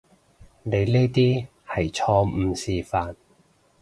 [0.63, 3.13] 你呢啲係錯誤示範